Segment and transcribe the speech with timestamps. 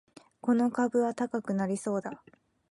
[0.41, 2.23] この株は高くなりそうだ